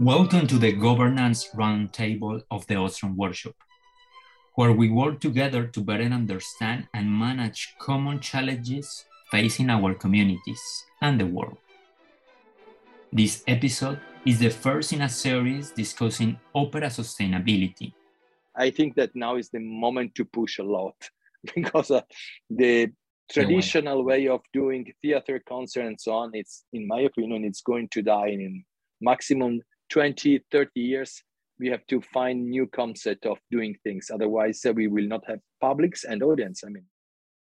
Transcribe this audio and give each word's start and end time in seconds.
Welcome 0.00 0.48
to 0.48 0.58
the 0.58 0.72
Governance 0.72 1.50
Roundtable 1.54 2.42
of 2.50 2.66
the 2.66 2.74
Ostrom 2.74 3.16
Workshop, 3.16 3.54
where 4.56 4.72
we 4.72 4.90
work 4.90 5.20
together 5.20 5.68
to 5.68 5.80
better 5.80 6.02
understand 6.02 6.88
and 6.92 7.08
manage 7.08 7.76
common 7.78 8.18
challenges 8.18 9.04
facing 9.30 9.70
our 9.70 9.94
communities 9.94 10.84
and 11.00 11.20
the 11.20 11.26
world. 11.26 11.58
This 13.12 13.44
episode 13.46 14.00
is 14.26 14.40
the 14.40 14.50
first 14.50 14.92
in 14.92 15.02
a 15.02 15.08
series 15.08 15.70
discussing 15.70 16.40
opera 16.52 16.88
sustainability. 16.88 17.92
I 18.56 18.70
think 18.70 18.96
that 18.96 19.14
now 19.14 19.36
is 19.36 19.50
the 19.50 19.60
moment 19.60 20.16
to 20.16 20.24
push 20.24 20.58
a 20.58 20.64
lot 20.64 20.96
because 21.54 21.92
uh, 21.92 22.02
the 22.50 22.90
traditional 23.30 24.02
way 24.02 24.26
of 24.26 24.40
doing 24.52 24.92
theater, 25.00 25.40
concert, 25.48 25.82
and 25.82 26.00
so 26.00 26.14
on, 26.14 26.32
it's, 26.34 26.64
in 26.72 26.88
my 26.88 27.02
opinion, 27.02 27.44
it's 27.44 27.62
going 27.62 27.86
to 27.90 28.02
die 28.02 28.30
in 28.30 28.64
maximum 29.00 29.60
20, 29.94 30.40
30 30.50 30.80
years. 30.80 31.22
We 31.60 31.68
have 31.68 31.86
to 31.86 32.00
find 32.00 32.50
new 32.50 32.66
concept 32.66 33.26
of 33.26 33.38
doing 33.50 33.76
things. 33.84 34.10
Otherwise, 34.12 34.66
uh, 34.66 34.72
we 34.72 34.88
will 34.88 35.06
not 35.06 35.22
have 35.28 35.38
publics 35.60 36.02
and 36.02 36.20
audience. 36.22 36.64
I 36.66 36.70
mean, 36.70 36.84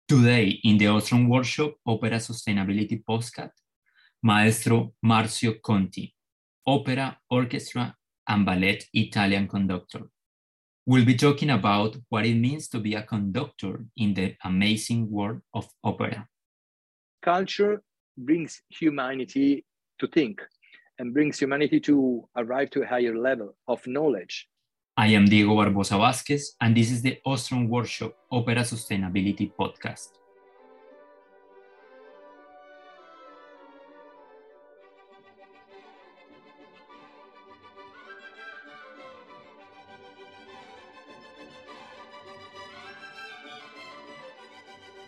Today, 0.06 0.60
in 0.64 0.76
the 0.76 0.88
Ostrom 0.88 1.26
Workshop 1.30 1.72
Opera 1.86 2.18
Sustainability 2.18 3.02
Podcast, 3.02 3.56
Maestro 4.22 4.92
Marzio 5.02 5.54
Conti, 5.62 6.14
opera, 6.66 7.16
orchestra, 7.30 7.94
and 8.28 8.44
ballet 8.44 8.80
Italian 8.92 9.48
conductor. 9.48 10.02
We'll 10.84 11.06
be 11.06 11.16
talking 11.16 11.48
about 11.48 11.96
what 12.10 12.26
it 12.26 12.34
means 12.34 12.68
to 12.68 12.78
be 12.78 12.94
a 12.94 13.02
conductor 13.02 13.86
in 13.96 14.12
the 14.12 14.36
amazing 14.44 15.10
world 15.10 15.40
of 15.54 15.66
opera. 15.82 16.28
culture 17.22 17.82
brings 18.18 18.60
humanity 18.68 19.64
to 19.98 20.06
think 20.06 20.42
and 20.98 21.12
brings 21.12 21.38
humanity 21.38 21.80
to 21.80 22.28
arrive 22.36 22.70
to 22.70 22.82
a 22.82 22.86
higher 22.86 23.16
level 23.16 23.54
of 23.68 23.84
knowledge. 23.86 24.48
I 24.96 25.08
am 25.08 25.24
Diego 25.24 25.56
Barbosa 25.56 25.98
Vasquez, 25.98 26.54
and 26.60 26.76
this 26.76 26.90
is 26.90 27.02
the 27.02 27.18
Ostrom 27.26 27.68
Workshop 27.68 28.14
Opera 28.30 28.62
Sustainability 28.62 29.52
Podcast. 29.52 30.10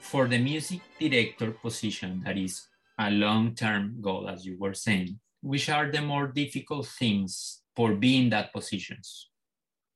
For 0.00 0.26
the 0.26 0.38
music 0.38 0.80
director 0.98 1.52
position, 1.52 2.22
that 2.24 2.38
is 2.38 2.66
a 2.98 3.10
long 3.10 3.54
term 3.54 3.98
goal, 4.00 4.28
as 4.28 4.46
you 4.46 4.56
were 4.58 4.74
saying, 4.74 5.18
which 5.40 5.68
are 5.68 5.90
the 5.90 6.00
more 6.00 6.28
difficult 6.28 6.86
things 6.86 7.62
for 7.74 7.94
being 7.94 8.30
that 8.30 8.52
positions? 8.52 9.28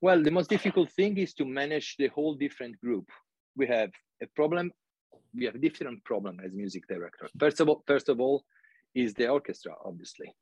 Well, 0.01 0.23
the 0.23 0.31
most 0.31 0.49
difficult 0.49 0.91
thing 0.93 1.19
is 1.19 1.35
to 1.35 1.45
manage 1.45 1.97
the 1.99 2.09
whole 2.09 2.35
different 2.35 2.81
group. 2.81 3.09
We 3.57 3.67
have 3.67 3.91
a 4.23 4.27
problem. 4.35 4.73
We 5.35 5.45
have 5.45 5.61
different 5.61 6.03
problem 6.05 6.41
as 6.45 6.53
music 6.53 6.85
director. 6.89 7.29
First 7.39 7.61
of 7.61 7.69
all, 7.69 7.83
first 7.87 8.09
of 8.09 8.21
all, 8.21 8.45
is 8.95 9.15
the 9.15 9.29
orchestra, 9.29 9.75
obviously. 9.85 10.35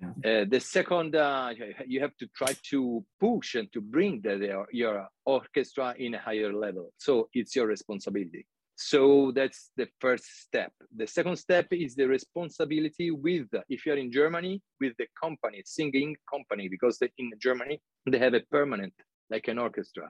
Yeah. 0.00 0.42
Uh, 0.42 0.44
the 0.48 0.60
second, 0.60 1.16
uh, 1.16 1.52
you 1.86 2.00
have 2.00 2.16
to 2.18 2.26
try 2.36 2.54
to 2.70 3.04
push 3.18 3.56
and 3.56 3.72
to 3.72 3.80
bring 3.80 4.20
the, 4.20 4.36
the, 4.38 4.64
your 4.72 5.08
orchestra 5.24 5.94
in 5.98 6.14
a 6.14 6.20
higher 6.20 6.52
level. 6.52 6.92
So 6.98 7.28
it's 7.32 7.56
your 7.56 7.66
responsibility. 7.66 8.46
So 8.80 9.32
that's 9.34 9.72
the 9.76 9.88
first 10.00 10.24
step. 10.42 10.72
The 10.96 11.08
second 11.08 11.36
step 11.36 11.66
is 11.72 11.96
the 11.96 12.06
responsibility 12.06 13.10
with, 13.10 13.48
if 13.68 13.84
you're 13.84 13.96
in 13.96 14.12
Germany, 14.12 14.62
with 14.80 14.92
the 14.98 15.08
company, 15.20 15.62
singing 15.64 16.14
company, 16.30 16.68
because 16.68 16.96
they, 16.98 17.10
in 17.18 17.32
Germany, 17.42 17.80
they 18.08 18.20
have 18.20 18.34
a 18.34 18.40
permanent, 18.52 18.92
like 19.30 19.48
an 19.48 19.58
orchestra, 19.58 20.08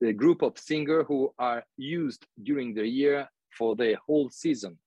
a 0.00 0.12
group 0.12 0.42
of 0.42 0.56
singers 0.56 1.04
who 1.08 1.34
are 1.40 1.64
used 1.76 2.24
during 2.44 2.72
the 2.72 2.86
year 2.86 3.28
for 3.58 3.74
the 3.74 3.96
whole 4.06 4.30
season. 4.30 4.78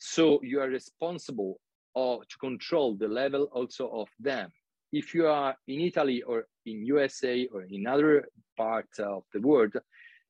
So 0.00 0.40
you 0.42 0.60
are 0.60 0.68
responsible 0.68 1.60
uh, 1.94 2.16
to 2.16 2.38
control 2.40 2.96
the 2.96 3.06
level 3.06 3.44
also 3.52 3.88
of 3.90 4.08
them. 4.18 4.50
If 4.92 5.14
you 5.14 5.28
are 5.28 5.56
in 5.68 5.82
Italy 5.82 6.22
or 6.22 6.46
in 6.64 6.84
USA 6.84 7.46
or 7.52 7.62
in 7.62 7.86
other 7.86 8.26
parts 8.56 8.98
of 8.98 9.22
the 9.32 9.40
world, 9.40 9.76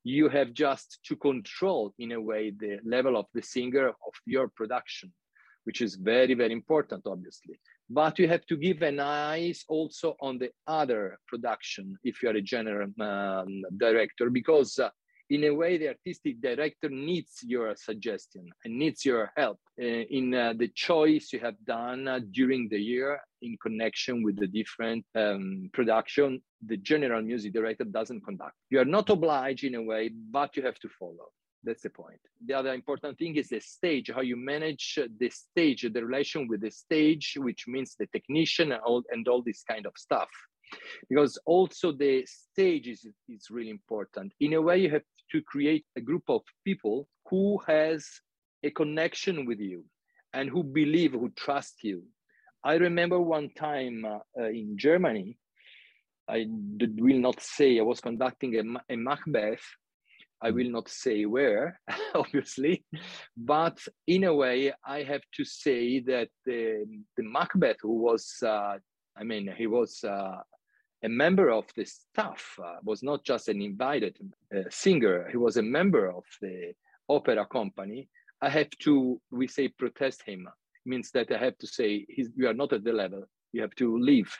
you 0.07 0.29
have 0.29 0.53
just 0.53 1.01
to 1.05 1.17
control 1.17 1.93
in 1.99 2.13
a 2.13 2.21
way 2.21 2.53
the 2.57 2.79
level 2.85 3.17
of 3.17 3.27
the 3.35 3.43
singer 3.43 3.89
of 3.89 4.15
your 4.25 4.47
production 4.47 5.13
which 5.65 5.81
is 5.81 5.97
very 5.97 6.35
very 6.35 6.53
important 6.53 7.03
obviously. 7.07 7.59
But 7.91 8.19
you 8.21 8.29
have 8.29 8.47
to 8.47 8.57
give 8.57 8.83
an 8.83 9.01
eyes 9.01 9.65
also 9.69 10.17
on 10.21 10.39
the 10.39 10.51
other 10.67 11.19
production 11.27 11.97
if 12.05 12.23
you 12.23 12.29
are 12.31 12.37
a 12.37 12.41
general 12.41 12.91
um, 13.01 13.63
director 13.77 14.31
because 14.31 14.79
uh, 14.79 14.91
in 15.29 15.45
a 15.45 15.51
way 15.51 15.77
the 15.77 15.89
artistic 15.89 16.41
director 16.41 16.89
needs 16.89 17.41
your 17.43 17.75
suggestion 17.77 18.49
and 18.65 18.79
needs 18.79 19.05
your 19.05 19.33
help 19.37 19.59
uh, 19.81 19.85
in 19.85 20.33
uh, 20.35 20.53
the 20.57 20.69
choice 20.69 21.33
you 21.33 21.41
have 21.41 21.57
done 21.65 22.07
uh, 22.07 22.21
during 22.31 22.69
the 22.69 22.79
year 22.79 23.19
in 23.43 23.57
connection 23.61 24.23
with 24.23 24.39
the 24.39 24.47
different 24.47 25.05
um, 25.15 25.69
production 25.73 26.41
the 26.65 26.77
general 26.77 27.23
music 27.23 27.53
director 27.53 27.85
doesn't 27.85 28.25
conduct. 28.25 28.55
You 28.71 28.81
are 28.81 28.85
not 28.85 29.11
obliged 29.11 29.65
in 29.65 29.75
a 29.75 29.83
way 29.83 30.11
but 30.31 30.57
you 30.57 30.63
have 30.63 30.79
to 30.81 30.89
follow. 30.89 31.29
That's 31.65 31.83
the 31.83 31.91
point. 31.91 32.21
The 32.47 32.55
other 32.55 32.73
important 32.73 33.19
thing 33.19 33.35
is 33.35 33.49
the 33.49 33.61
stage 33.61 34.11
how 34.15 34.21
you 34.21 34.37
manage 34.37 34.99
the 35.19 35.31
stage 35.31 35.83
the 35.83 36.05
relation 36.05 36.47
with 36.47 36.61
the 36.61 36.71
stage 36.71 37.37
which 37.37 37.65
means 37.67 37.97
the 37.99 38.07
technician 38.07 38.73
and 38.73 38.81
all, 38.83 39.03
and 39.11 39.27
all 39.27 39.43
this 39.43 39.65
kind 39.69 39.87
of 39.87 39.93
stuff. 39.97 40.29
Because 41.09 41.39
also 41.47 41.93
the 41.93 42.27
stage 42.27 42.89
is, 42.89 43.07
is 43.29 43.47
really 43.51 43.71
important. 43.71 44.33
In 44.41 44.55
a 44.55 44.63
way 44.63 44.79
you 44.79 44.91
have 44.91 45.03
to 45.33 45.43
create 45.43 45.85
a 45.97 46.01
group 46.01 46.25
of 46.29 46.43
people 46.65 47.09
who 47.29 47.59
has 47.67 48.07
a 48.63 48.71
connection 48.71 49.47
with 49.47 49.61
you 49.61 49.85
and 50.33 50.51
who 50.51 50.63
believe 50.63 51.13
who 51.13 51.31
trust 51.31 51.83
you. 51.83 52.03
I 52.65 52.75
remember 52.75 53.21
one 53.21 53.51
time 53.51 54.05
uh, 54.05 54.19
uh, 54.41 54.49
in 54.49 54.77
germany 54.77 55.39
i 56.29 56.47
did, 56.77 57.01
will 57.01 57.21
not 57.29 57.41
say 57.41 57.79
i 57.79 57.83
was 57.83 58.01
conducting 58.01 58.53
a, 58.57 58.95
a 58.95 58.97
macbeth. 58.97 59.65
I 60.43 60.51
will 60.51 60.71
not 60.71 60.89
say 60.89 61.25
where 61.25 61.81
obviously 62.15 62.85
but 63.37 63.79
in 64.07 64.25
a 64.25 64.35
way 64.35 64.73
i 64.85 65.03
have 65.03 65.23
to 65.37 65.45
say 65.45 66.01
that 66.01 66.29
the, 66.45 66.85
the 67.17 67.23
macbeth 67.23 67.79
who 67.81 67.95
was 68.09 68.35
uh, 68.43 68.75
i 69.17 69.23
mean 69.25 69.45
he 69.57 69.67
was 69.67 70.03
uh, 70.05 70.39
a 71.07 71.09
member 71.09 71.49
of 71.51 71.65
the 71.77 71.85
staff, 71.85 72.43
uh, 72.63 72.77
was 72.83 73.01
not 73.03 73.25
just 73.25 73.49
an 73.49 73.61
invited 73.63 74.17
uh, 74.55 74.63
singer, 74.71 75.29
he 75.31 75.39
was 75.47 75.57
a 75.57 75.63
member 75.79 76.05
of 76.11 76.25
the 76.43 76.73
opera 77.09 77.47
company. 77.47 78.09
I 78.43 78.49
have 78.59 78.71
to, 78.87 79.21
we 79.31 79.47
say, 79.47 79.69
protest 79.69 80.23
him. 80.27 80.49
means 80.85 81.11
that 81.13 81.29
I 81.37 81.39
have 81.47 81.57
to 81.59 81.67
say, 81.67 82.05
he's, 82.09 82.31
you 82.37 82.49
are 82.51 82.59
not 82.63 82.73
at 82.73 82.85
the 82.85 82.93
level, 82.93 83.23
you 83.53 83.61
have 83.63 83.75
to 83.77 83.89
leave. 84.11 84.31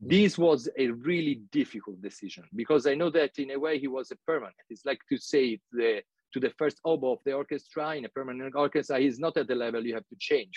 This 0.00 0.36
was 0.46 0.60
a 0.84 0.86
really 1.10 1.36
difficult 1.52 1.98
decision 2.02 2.44
because 2.54 2.86
I 2.86 2.94
know 2.94 3.10
that 3.10 3.32
in 3.38 3.50
a 3.52 3.58
way 3.64 3.74
he 3.78 3.88
was 3.98 4.10
a 4.10 4.18
permanent. 4.26 4.66
It's 4.68 4.84
like 4.84 5.00
to 5.10 5.16
say 5.18 5.60
the, 5.72 6.02
to 6.32 6.40
the 6.40 6.52
first 6.58 6.78
oboe 6.84 7.12
of 7.12 7.20
the 7.24 7.32
orchestra 7.32 7.96
in 7.96 8.04
a 8.06 8.08
permanent 8.08 8.54
orchestra, 8.54 8.98
he's 8.98 9.18
not 9.18 9.36
at 9.36 9.46
the 9.48 9.54
level 9.64 9.86
you 9.86 9.94
have 9.94 10.08
to 10.08 10.16
change. 10.18 10.54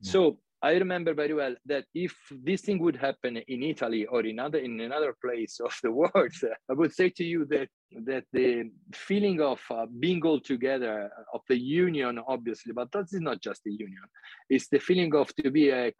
Yeah. 0.00 0.12
So 0.12 0.38
I 0.64 0.72
remember 0.84 1.12
very 1.12 1.34
well 1.34 1.54
that 1.66 1.84
if 1.94 2.14
this 2.48 2.62
thing 2.62 2.78
would 2.78 2.96
happen 2.96 3.36
in 3.36 3.62
Italy 3.62 4.06
or 4.06 4.20
in 4.24 4.38
other 4.38 4.60
in 4.68 4.80
another 4.80 5.14
place 5.24 5.60
of 5.60 5.74
the 5.82 5.92
world, 6.00 6.34
I 6.70 6.72
would 6.72 6.94
say 6.94 7.10
to 7.18 7.24
you 7.32 7.44
that 7.54 7.68
that 8.10 8.24
the 8.32 8.70
feeling 8.94 9.42
of 9.42 9.60
uh, 9.70 9.84
being 10.04 10.22
all 10.24 10.40
together 10.40 11.10
of 11.36 11.42
the 11.50 11.58
union, 11.58 12.18
obviously, 12.34 12.72
but 12.72 12.90
that 12.92 13.06
is 13.12 13.20
not 13.20 13.42
just 13.42 13.60
the 13.64 13.72
union. 13.72 14.06
It's 14.48 14.68
the 14.68 14.78
feeling 14.88 15.14
of 15.14 15.26
to 15.36 15.50
be 15.50 15.68
a 15.68 15.92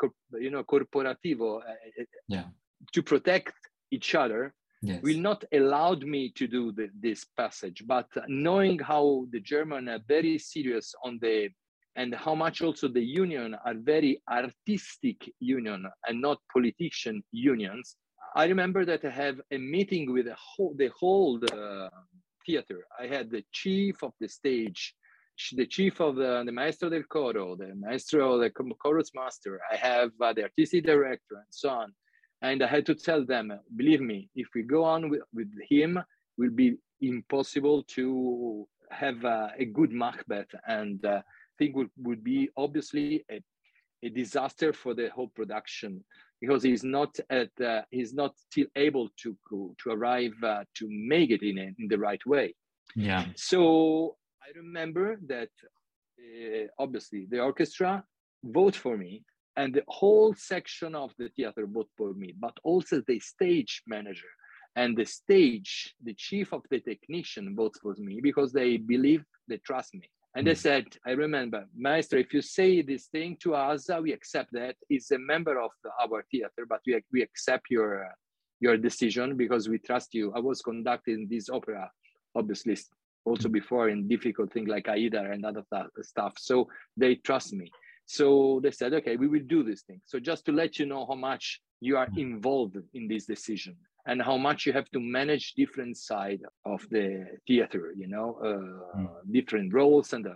you 0.45 0.51
know 0.55 0.65
corporativo, 0.73 1.49
uh, 1.59 2.05
Yeah. 2.35 2.47
to 2.95 3.01
protect 3.03 3.55
each 3.91 4.15
other 4.15 4.55
Yes. 4.87 5.03
will 5.03 5.23
not 5.31 5.41
allowed 5.61 6.03
me 6.15 6.23
to 6.39 6.47
do 6.47 6.63
the, 6.79 6.87
this 7.07 7.25
passage 7.41 7.81
but 7.95 8.09
knowing 8.29 8.79
how 8.79 9.05
the 9.35 9.41
german 9.41 9.89
are 9.89 10.03
very 10.07 10.37
serious 10.39 10.87
on 11.07 11.19
the 11.25 11.49
and 11.97 12.15
how 12.15 12.35
much 12.35 12.61
also 12.63 12.89
the 12.89 13.03
union 13.03 13.57
are 13.65 13.75
very 13.75 14.21
artistic 14.29 15.33
union 15.41 15.87
and 16.07 16.21
not 16.21 16.39
politician 16.53 17.23
unions. 17.33 17.97
I 18.37 18.47
remember 18.47 18.85
that 18.85 19.05
i 19.05 19.11
have 19.11 19.41
a 19.53 19.59
meeting 19.59 20.13
with 20.13 20.27
the 20.27 20.37
whole 20.37 20.75
the 20.77 20.91
whole 20.99 21.39
uh, 21.53 21.89
theater. 22.45 22.87
I 22.99 23.07
had 23.07 23.31
the 23.31 23.45
chief 23.53 24.03
of 24.03 24.13
the 24.21 24.29
stage 24.29 24.95
the 25.53 25.67
chief 25.67 26.01
of 26.01 26.15
the, 26.15 26.45
the 26.47 26.53
maestro 26.53 26.89
del 26.89 27.03
coro 27.05 27.57
the 27.57 27.75
maestro 27.75 28.39
the 28.39 28.51
chorus 28.51 29.11
master. 29.15 29.61
I 29.71 29.77
have 29.77 30.11
uh, 30.21 30.33
the 30.33 30.45
artistic 30.45 30.85
director 30.85 31.37
and 31.37 31.51
so 31.51 31.71
on. 31.71 31.93
And 32.43 32.63
I 32.63 32.67
had 32.67 32.85
to 32.87 32.95
tell 32.95 33.25
them, 33.25 33.53
believe 33.75 34.01
me, 34.01 34.29
if 34.35 34.49
we 34.55 34.63
go 34.63 34.85
on 34.85 35.09
with, 35.09 35.23
with 35.33 35.51
him, 35.71 35.99
will 36.37 36.51
be 36.51 36.77
impossible 37.01 37.83
to 37.85 38.67
have 38.95 39.25
uh, 39.25 39.49
a 39.59 39.65
good 39.65 39.93
Macbeth, 39.93 40.55
and 40.67 41.05
uh, 41.05 41.21
I 41.25 41.55
think 41.59 41.77
would 41.77 41.91
would 41.99 42.23
be 42.25 42.49
obviously 42.57 43.25
a, 43.31 43.43
a 44.03 44.09
disaster 44.09 44.73
for 44.73 44.95
the 44.95 45.09
whole 45.15 45.29
production. 45.29 46.05
because 46.45 46.63
he's 46.63 46.85
not 46.85 47.13
at 47.31 47.51
uh, 47.61 47.83
he's 47.91 48.13
not 48.13 48.33
still 48.39 48.67
able 48.77 49.09
to 49.23 49.37
to 49.51 49.91
arrive 49.91 50.37
uh, 50.43 50.65
to 50.79 50.85
make 50.91 51.31
it 51.31 51.43
in, 51.43 51.57
a, 51.59 51.69
in 51.79 51.89
the 51.89 51.99
right 51.99 52.25
way 52.27 52.55
yeah 52.95 53.25
so 53.35 54.17
i 54.47 54.49
remember 54.57 55.17
that 55.27 55.53
uh, 56.25 56.67
obviously 56.79 57.27
the 57.31 57.41
orchestra 57.41 58.05
vote 58.45 58.77
for 58.85 58.97
me 58.97 59.23
and 59.57 59.73
the 59.75 59.85
whole 59.89 60.35
section 60.35 60.95
of 60.95 61.11
the 61.19 61.29
theater 61.37 61.67
vote 61.67 61.91
for 61.97 62.13
me 62.15 62.35
but 62.39 62.57
also 62.63 63.03
the 63.07 63.21
stage 63.21 63.83
manager 63.87 64.33
and 64.77 64.97
the 64.97 65.05
stage 65.05 65.95
the 66.03 66.15
chief 66.15 66.53
of 66.53 66.63
the 66.71 66.81
technician 66.81 67.55
votes 67.55 67.79
for 67.81 67.95
me 67.99 68.21
because 68.21 68.53
they 68.53 68.77
believe 68.77 69.25
they 69.49 69.59
trust 69.59 69.95
me 69.95 70.09
and 70.35 70.47
they 70.47 70.53
hmm. 70.53 70.59
said, 70.59 70.85
I 71.07 71.13
remember, 71.13 71.67
Maestro, 71.77 72.19
if 72.19 72.35
you 72.35 72.43
say 72.43 72.83
this 72.83 73.07
thing 73.07 73.37
to 73.41 73.55
us, 73.55 73.89
we 74.03 74.13
accept 74.13 74.53
that. 74.53 74.77
He's 74.89 75.11
a 75.13 75.19
member 75.19 75.61
of 75.61 75.71
our 76.03 76.25
theater, 76.31 76.67
but 76.69 76.81
we, 76.87 77.01
we 77.13 77.23
accept 77.23 77.67
your, 77.71 78.09
your 78.61 78.77
decision 78.77 79.37
because 79.37 79.69
we 79.69 79.79
trust 79.79 80.13
you. 80.13 80.33
I 80.35 80.41
was 80.41 80.61
conducting 80.61 81.29
this 81.31 81.49
opera, 81.49 81.89
obviously, 82.35 82.77
also 83.25 83.49
hmm. 83.49 83.53
before 83.53 83.89
in 83.89 84.09
difficult 84.09 84.53
things 84.53 84.69
like 84.69 84.89
Aida 84.89 85.31
and 85.31 85.45
other 85.47 85.63
stuff. 86.03 86.35
So 86.39 86.69
they 86.97 87.17
trust 87.17 87.53
me. 87.53 87.71
So 88.07 88.61
they 88.63 88.73
said, 88.73 88.93
okay, 88.95 89.17
we 89.17 89.29
will 89.29 89.45
do 89.47 89.63
this 89.63 89.83
thing. 89.83 90.01
So 90.05 90.19
just 90.19 90.45
to 90.47 90.53
let 90.53 90.79
you 90.79 90.85
know 90.85 91.07
how 91.07 91.15
much 91.15 91.61
you 91.81 91.97
are 91.97 92.07
hmm. 92.07 92.19
involved 92.19 92.77
in 92.93 93.07
this 93.07 93.27
decision 93.27 93.77
and 94.07 94.21
how 94.23 94.37
much 94.37 94.67
you 94.67 94.73
have 94.73 94.89
to 94.91 95.01
manage 95.01 95.55
different 95.55 95.97
side 95.97 96.41
of 96.65 96.87
the 96.91 97.27
theater 97.47 97.93
you 97.97 98.07
know 98.07 98.39
uh, 98.43 98.99
mm. 98.99 99.09
different 99.33 99.73
roles 99.73 100.13
and 100.13 100.27
uh, 100.27 100.35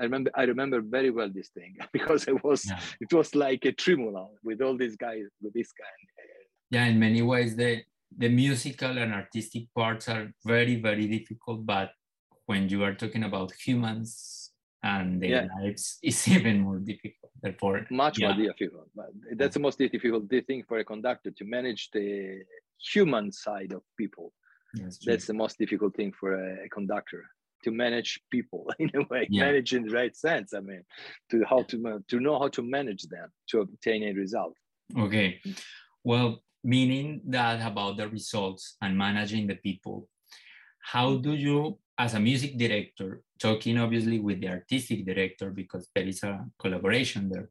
i 0.00 0.04
remember 0.04 0.30
i 0.34 0.42
remember 0.42 0.80
very 0.80 1.10
well 1.10 1.30
this 1.32 1.48
thing 1.48 1.76
because 1.92 2.26
it 2.28 2.42
was 2.44 2.66
yeah. 2.66 2.80
it 3.00 3.12
was 3.12 3.34
like 3.34 3.64
a 3.64 3.72
tribunal 3.72 4.34
with 4.42 4.60
all 4.62 4.76
these 4.76 4.96
guys 4.96 5.24
with 5.42 5.52
this 5.54 5.72
guy 5.72 5.94
yeah 6.70 6.84
in 6.84 6.98
many 6.98 7.22
ways 7.22 7.56
the 7.56 7.82
the 8.16 8.28
musical 8.28 8.96
and 8.98 9.12
artistic 9.12 9.64
parts 9.74 10.08
are 10.08 10.32
very 10.44 10.76
very 10.80 11.06
difficult 11.06 11.64
but 11.66 11.90
when 12.46 12.68
you 12.68 12.82
are 12.82 12.94
talking 12.94 13.24
about 13.24 13.52
humans 13.52 14.52
and 14.82 15.20
their 15.20 15.30
yeah. 15.30 15.48
lives 15.60 15.98
it's 16.02 16.28
even 16.36 16.60
more 16.60 16.78
difficult 16.78 17.32
therefore 17.42 17.86
much 17.90 18.18
yeah. 18.18 18.28
more 18.28 18.46
difficult 18.46 18.88
but 18.94 19.10
that's 19.36 19.54
the 19.54 19.60
most 19.60 19.78
difficult 19.78 20.24
thing 20.46 20.62
for 20.68 20.78
a 20.78 20.84
conductor 20.84 21.30
to 21.30 21.44
manage 21.44 21.90
the 21.92 22.40
human 22.78 23.32
side 23.32 23.72
of 23.72 23.82
people. 23.96 24.32
That's, 24.74 24.98
That's 24.98 25.26
the 25.26 25.34
most 25.34 25.58
difficult 25.58 25.96
thing 25.96 26.12
for 26.12 26.34
a, 26.34 26.68
conductor 26.68 27.24
to 27.64 27.70
manage 27.70 28.20
people 28.30 28.70
in 28.78 28.90
a 28.94 29.02
way, 29.10 29.26
yeah. 29.30 29.46
manage 29.46 29.74
in 29.74 29.84
the 29.84 29.94
right 29.94 30.14
sense. 30.14 30.54
I 30.54 30.60
mean, 30.60 30.84
to 31.30 31.44
how 31.48 31.62
to 31.62 32.04
to 32.06 32.20
know 32.20 32.38
how 32.38 32.48
to 32.48 32.62
manage 32.62 33.04
them 33.04 33.28
to 33.48 33.60
obtain 33.60 34.04
a 34.04 34.12
result. 34.12 34.54
Okay, 34.96 35.40
mm. 35.46 35.58
well, 36.04 36.42
meaning 36.62 37.20
that 37.26 37.64
about 37.66 37.96
the 37.96 38.08
results 38.08 38.76
and 38.82 38.96
managing 38.96 39.46
the 39.46 39.56
people, 39.56 40.08
how 40.80 41.16
do 41.16 41.34
you, 41.34 41.78
as 41.98 42.14
a 42.14 42.20
music 42.20 42.56
director, 42.56 43.22
talking 43.38 43.78
obviously 43.78 44.18
with 44.18 44.40
the 44.40 44.48
artistic 44.48 45.04
director 45.04 45.50
because 45.50 45.88
there 45.94 46.06
is 46.06 46.22
a 46.22 46.46
collaboration 46.58 47.28
there, 47.28 47.50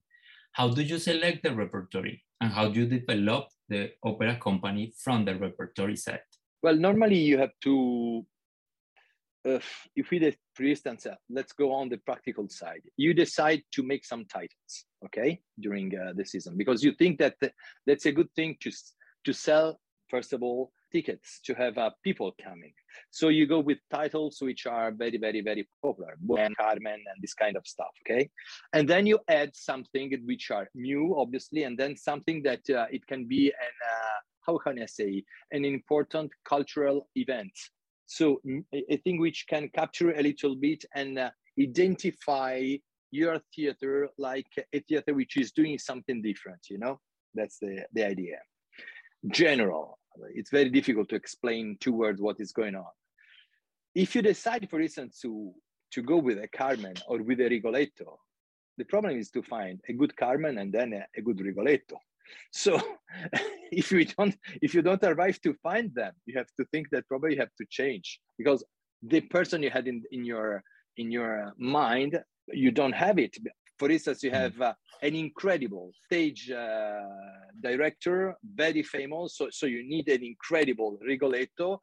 how 0.52 0.70
do 0.70 0.82
you 0.82 0.98
select 0.98 1.44
the 1.44 1.54
repertory 1.54 2.24
and 2.42 2.52
how 2.52 2.68
do 2.68 2.82
you 2.82 2.88
develop 2.88 3.50
the 3.70 3.92
opera 4.04 4.38
company 4.38 4.94
from 4.98 5.26
the 5.26 5.36
repertory 5.36 5.96
set? 5.96 6.24
Well, 6.64 6.76
normally 6.76 7.18
you 7.18 7.38
have 7.38 7.52
to, 7.64 8.26
uh, 9.48 9.60
if 9.96 10.12
we, 10.12 10.36
for 10.54 10.64
instance, 10.64 11.06
uh, 11.06 11.16
let's 11.30 11.54
go 11.54 11.72
on 11.72 11.90
the 11.90 11.98
practical 11.98 12.50
side. 12.50 12.82
You 12.98 13.14
decide 13.14 13.64
to 13.74 13.84
make 13.84 14.06
some 14.06 14.26
titles, 14.26 14.86
okay, 15.06 15.42
during 15.60 15.94
uh, 15.98 16.14
the 16.16 16.26
season 16.26 16.58
because 16.58 16.84
you 16.84 16.94
think 16.94 17.20
that 17.20 17.36
that's 17.86 18.06
a 18.06 18.12
good 18.12 18.30
thing 18.36 18.58
to 18.62 18.72
to 19.26 19.34
sell. 19.34 19.80
First 20.10 20.34
of 20.34 20.42
all, 20.42 20.72
tickets 20.92 21.40
to 21.46 21.54
have 21.54 21.78
uh, 21.78 21.92
people 22.04 22.34
coming. 22.44 22.74
So 23.12 23.30
you 23.30 23.48
go 23.48 23.60
with 23.60 23.78
titles 23.92 24.38
which 24.42 24.66
are 24.66 24.92
very, 24.92 25.18
very, 25.18 25.42
very 25.42 25.68
popular, 25.82 26.18
and 26.38 26.56
Carmen 26.58 27.02
and 27.12 27.22
this 27.22 27.34
kind 27.34 27.56
of 27.56 27.66
stuff. 27.68 27.94
Okay, 28.02 28.30
and 28.74 28.88
then 28.88 29.06
you 29.06 29.20
add 29.28 29.56
something 29.56 30.12
which 30.26 30.52
are 30.52 30.68
new, 30.76 31.16
obviously, 31.18 31.64
and 31.64 31.78
then 31.78 31.96
something 31.96 32.44
that 32.44 32.70
uh, 32.70 32.86
it 32.92 33.06
can 33.08 33.28
be 33.28 33.48
an 33.48 33.76
uh, 33.94 34.20
how 34.48 34.58
can 34.58 34.82
I 34.82 34.86
say 34.86 35.24
an 35.52 35.66
important 35.66 36.32
cultural 36.48 37.10
event. 37.16 37.52
So 38.06 38.42
a 38.74 38.98
thing 38.98 39.20
which 39.20 39.46
can 39.50 39.70
capture 39.76 40.12
a 40.12 40.22
little 40.22 40.56
bit 40.56 40.86
and 40.96 41.20
uh, 41.20 41.30
identify 41.60 42.78
your 43.12 43.40
theater 43.54 44.10
like 44.18 44.48
a 44.74 44.80
theater 44.80 45.14
which 45.14 45.38
is 45.38 45.52
doing 45.52 45.78
something 45.78 46.22
different. 46.22 46.62
You 46.70 46.80
know, 46.80 47.00
that's 47.36 47.60
the 47.60 47.86
the 47.94 48.06
idea. 48.06 48.38
General 49.30 49.98
it's 50.34 50.50
very 50.50 50.70
difficult 50.70 51.10
to 51.10 51.16
explain 51.16 51.78
two 51.80 51.94
words 51.94 52.22
what 52.22 52.40
is 52.40 52.52
going 52.52 52.76
on. 52.76 52.86
If 53.96 54.16
you 54.16 54.22
decide, 54.22 54.68
for 54.70 54.80
instance, 54.80 55.20
to, 55.22 55.54
to 55.92 56.02
go 56.02 56.18
with 56.18 56.38
a 56.40 56.48
Carmen 56.48 56.96
or 57.08 57.22
with 57.22 57.40
a 57.40 57.50
Rigoletto, 57.50 58.20
the 58.78 58.86
problem 58.86 59.18
is 59.18 59.32
to 59.32 59.42
find 59.42 59.80
a 59.90 59.94
good 59.94 60.16
Carmen 60.16 60.60
and 60.60 60.72
then 60.72 60.94
a, 60.94 61.06
a 61.18 61.22
good 61.22 61.40
Rigoletto. 61.40 61.98
So 62.52 62.80
if 63.72 63.92
you 63.92 64.06
don't 64.06 64.36
if 64.62 64.74
you 64.74 64.82
don't 64.82 65.04
arrive 65.04 65.42
to 65.42 65.54
find 65.64 65.94
them, 65.96 66.14
you 66.26 66.38
have 66.38 66.50
to 66.60 66.66
think 66.66 66.90
that 66.92 67.08
probably 67.08 67.34
you 67.34 67.40
have 67.40 67.56
to 67.58 67.66
change 67.70 68.20
because 68.38 68.64
the 69.02 69.22
person 69.22 69.64
you 69.64 69.70
had 69.70 69.88
in, 69.88 70.04
in 70.12 70.26
your 70.26 70.62
in 70.98 71.10
your 71.10 71.54
mind, 71.58 72.20
you 72.52 72.72
don't 72.72 72.94
have 72.94 73.18
it 73.18 73.38
for 73.78 73.92
instance, 73.92 74.24
you 74.24 74.32
hmm. 74.32 74.36
have 74.36 74.62
uh, 74.62 74.74
an 75.02 75.16
incredible 75.16 75.92
stage 76.06 76.52
uh, 76.52 77.02
director, 77.62 78.36
very 78.56 78.84
famous. 78.84 79.38
So, 79.38 79.50
so 79.52 79.66
you 79.66 79.88
need 79.88 80.08
an 80.10 80.24
incredible 80.24 80.98
Rigoletto. 81.02 81.80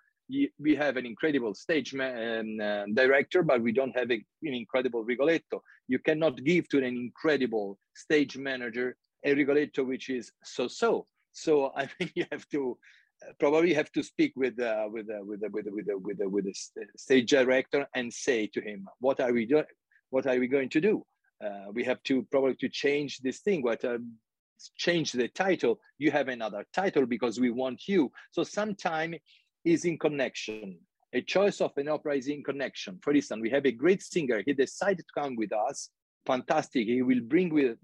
we 0.58 0.74
have 0.74 0.96
an 0.96 1.06
incredible 1.06 1.54
stage 1.54 1.94
um, 1.94 2.58
uh, 2.60 2.84
director, 2.92 3.42
but 3.42 3.60
we 3.60 3.72
don't 3.72 3.96
have 3.96 4.10
a, 4.10 4.14
an 4.42 4.54
incredible 4.54 5.04
Rigoletto. 5.04 5.62
You 5.86 5.98
cannot 5.98 6.42
give 6.44 6.68
to 6.70 6.78
an 6.78 6.84
incredible 6.84 7.78
stage 7.94 8.36
manager 8.36 8.96
a 9.24 9.34
Rigoletto 9.34 9.84
which 9.84 10.10
is 10.10 10.32
so-so. 10.42 11.06
So 11.32 11.72
I 11.76 11.86
think 11.86 12.12
you 12.14 12.26
have 12.32 12.48
to 12.50 12.76
uh, 13.22 13.32
probably 13.38 13.74
have 13.74 13.90
to 13.92 14.02
speak 14.02 14.32
with 14.36 14.58
uh, 14.60 14.86
with 14.90 15.08
uh, 15.08 15.24
with 15.24 15.42
uh, 15.44 15.48
with 15.50 15.66
with 15.66 15.86
with 16.02 16.18
with 16.20 16.44
the 16.44 16.54
stage 16.96 17.30
director 17.30 17.86
and 17.94 18.12
say 18.12 18.48
to 18.48 18.60
him, 18.60 18.86
what 18.98 19.20
are 19.20 19.32
we 19.32 19.46
doing? 19.46 19.64
What 20.10 20.26
are 20.26 20.38
we 20.38 20.48
going 20.48 20.68
to 20.70 20.80
do? 20.80 21.04
Uh, 21.42 21.66
we 21.72 21.84
have 21.84 22.02
to 22.04 22.22
probably 22.30 22.56
to 22.56 22.68
change 22.68 23.18
this 23.18 23.38
thing 23.40 23.62
what 23.62 23.84
uh, 23.84 23.98
change 24.76 25.12
the 25.12 25.28
title. 25.28 25.78
You 25.98 26.10
have 26.10 26.28
another 26.28 26.64
title 26.72 27.06
because 27.06 27.40
we 27.40 27.50
want 27.50 27.88
you. 27.88 28.10
So 28.32 28.42
sometime 28.44 29.14
is 29.64 29.84
in 29.84 29.98
connection 29.98 30.78
a 31.14 31.22
choice 31.22 31.60
of 31.60 31.70
an 31.76 31.88
opera 31.88 32.16
is 32.16 32.26
in 32.26 32.42
connection. 32.42 32.98
For 33.00 33.14
instance 33.14 33.40
we 33.40 33.50
have 33.50 33.64
a 33.64 33.72
great 33.72 34.02
singer. 34.02 34.42
He 34.44 34.52
decided 34.52 34.98
to 35.06 35.20
come 35.20 35.36
with 35.36 35.52
us. 35.52 35.90
Fantastic. 36.26 36.86
He 36.86 37.02
will 37.02 37.20
bring 37.20 37.54
with 37.54 37.78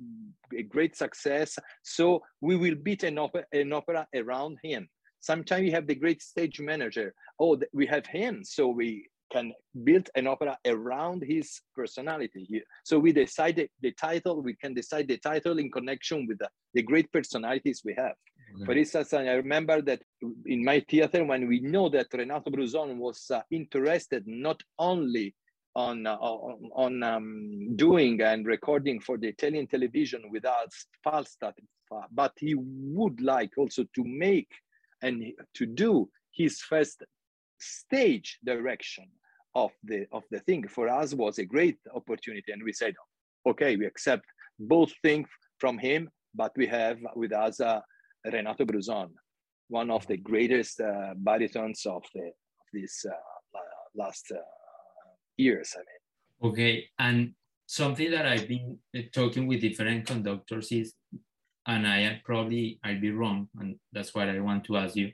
a 0.57 0.63
great 0.65 0.97
success. 0.97 1.59
So 1.83 2.23
we 2.41 2.57
will 2.57 2.75
beat 2.75 3.05
an, 3.05 3.19
opera, 3.19 3.45
an 3.53 3.73
opera 3.73 4.07
around 4.15 4.59
him. 4.63 4.89
Sometimes 5.21 5.65
you 5.65 5.73
have 5.73 5.87
the 5.87 5.95
great 5.95 6.23
stage 6.23 6.61
manager. 6.61 7.15
Oh 7.39 7.61
we 7.73 7.87
have 7.87 8.07
him. 8.07 8.43
So 8.43 8.69
we 8.69 9.09
can 9.31 9.53
build 9.85 10.09
an 10.15 10.27
opera 10.27 10.57
around 10.67 11.23
his 11.23 11.61
personality. 11.75 12.45
here. 12.49 12.63
So 12.85 12.99
we 12.99 13.13
decided 13.13 13.71
the 13.81 13.93
title, 13.93 14.43
we 14.43 14.55
can 14.55 14.75
decide 14.75 15.09
the 15.09 15.19
title 15.19 15.59
in 15.59 15.71
connection 15.71 16.27
with 16.27 16.39
the, 16.39 16.49
the 16.75 16.83
great 16.83 17.11
personalities 17.13 17.83
we 17.85 17.95
have. 17.95 18.15
Okay. 18.57 18.65
For 18.65 18.73
instance, 18.73 19.13
I 19.13 19.33
remember 19.33 19.81
that 19.83 20.03
in 20.47 20.65
my 20.65 20.81
theater, 20.81 21.25
when 21.25 21.47
we 21.47 21.61
know 21.61 21.89
that 21.91 22.09
Renato 22.13 22.51
Bruson 22.51 22.99
was 22.99 23.31
uh, 23.31 23.43
interested 23.51 24.25
not 24.27 24.61
only 24.79 25.35
on, 25.77 26.07
uh, 26.07 26.17
on, 26.17 26.71
on 26.75 27.03
um, 27.03 27.77
doing 27.77 28.21
and 28.21 28.45
recording 28.47 29.01
for 29.01 29.19
the 29.19 29.29
Italian 29.29 29.69
television 29.69 30.23
with 30.31 30.45
us 30.45 30.87
Falstaff, 31.05 31.55
but 32.13 32.33
he 32.39 32.55
would 32.57 33.21
like 33.21 33.51
also 33.57 33.85
to 33.95 34.05
make 34.05 34.51
and 35.03 35.33
to 35.55 35.67
do 35.67 36.09
his 36.33 36.61
first 36.61 37.03
stage 37.59 38.39
direction 38.45 39.07
of 39.55 39.73
the 39.85 40.07
of 40.13 40.25
the 40.31 40.41
thing. 40.41 40.67
For 40.69 40.89
us 40.89 41.15
was 41.15 41.39
a 41.39 41.45
great 41.45 41.79
opportunity 41.95 42.53
and 42.53 42.63
we 42.63 42.73
said 42.73 42.95
okay 43.47 43.77
we 43.77 43.87
accept 43.87 44.25
both 44.59 44.93
things 45.03 45.29
from 45.59 45.79
him 45.79 46.09
but 46.35 46.53
we 46.57 46.67
have 46.67 46.99
with 47.17 47.33
us 47.33 47.61
uh, 47.61 47.81
renato 48.33 48.65
bruson 48.65 49.09
one 49.69 49.91
of 49.91 50.07
the 50.07 50.17
greatest 50.17 50.81
uh, 50.81 51.15
baritons 51.17 51.87
of 51.87 52.03
the 52.15 52.27
of 52.27 52.67
these 52.73 53.07
uh, 53.09 53.59
last 53.95 54.31
uh, 54.33 54.41
years 55.37 55.75
i 55.77 55.81
mean. 55.81 56.53
Okay 56.53 56.85
and 56.99 57.33
something 57.67 58.11
that 58.11 58.27
i've 58.27 58.49
been 58.49 58.79
uh, 58.97 59.01
talking 59.13 59.47
with 59.47 59.61
different 59.61 60.07
conductors 60.07 60.71
is 60.73 60.95
and 61.67 61.87
i 61.87 62.21
probably 62.25 62.79
i'll 62.85 63.01
be 63.01 63.11
wrong 63.11 63.49
and 63.59 63.77
that's 63.93 64.15
what 64.15 64.29
i 64.29 64.39
want 64.41 64.65
to 64.65 64.77
ask 64.77 64.97
you 64.97 65.11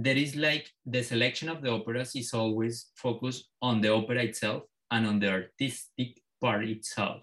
there 0.00 0.16
is 0.16 0.36
like 0.36 0.70
the 0.86 1.02
selection 1.02 1.48
of 1.48 1.60
the 1.60 1.70
operas 1.70 2.14
is 2.14 2.32
always 2.32 2.90
focused 2.94 3.48
on 3.60 3.80
the 3.80 3.92
opera 3.92 4.22
itself 4.22 4.62
and 4.92 5.04
on 5.04 5.18
the 5.18 5.28
artistic 5.28 6.20
part 6.40 6.64
itself. 6.64 7.22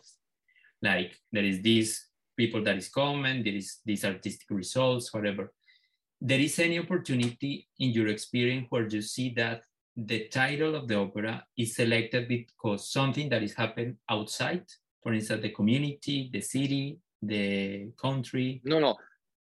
Like 0.82 1.17
there 1.32 1.46
is 1.46 1.62
this 1.62 2.08
people 2.36 2.62
that 2.65 2.75
is 2.75 2.89
common, 2.89 3.44
there 3.44 3.55
is 3.55 3.77
these 3.86 4.03
artistic 4.03 4.48
results, 4.50 5.13
whatever. 5.13 5.53
There 6.20 6.39
is 6.39 6.60
any 6.60 6.77
opportunity 6.77 7.65
in 7.79 7.91
your 7.91 8.08
experience 8.08 8.67
where 8.70 8.88
you 8.88 9.01
see 9.01 9.34
that 9.36 9.63
the 9.96 10.27
title 10.27 10.75
of 10.75 10.89
the 10.89 10.98
opera 10.98 11.46
is 11.58 11.77
selected 11.77 12.27
because 12.27 12.91
something 12.91 13.29
that 13.29 13.41
is 13.41 13.53
happening 13.53 13.96
outside, 14.10 14.65
for 15.01 15.13
instance, 15.13 15.41
the 15.44 15.51
community, 15.51 16.29
the 16.34 16.41
city, 16.41 17.00
the 17.22 17.88
country? 17.98 18.62
No, 18.65 18.79
no. 18.79 18.98